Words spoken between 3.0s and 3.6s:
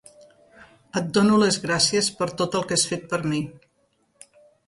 per mi.